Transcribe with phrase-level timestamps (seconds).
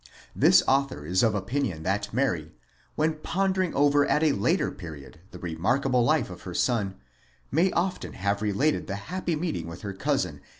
[0.35, 2.51] This author is of opinion that Mary,
[2.95, 6.95] when pondering over at a later period the remarkable life of her son,
[7.51, 10.43] may often have related the happy meeting with her cousin and * Compare = Luke
[10.43, 10.49] i.